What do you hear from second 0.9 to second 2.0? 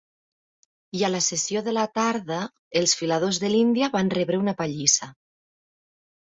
I a la sessió de la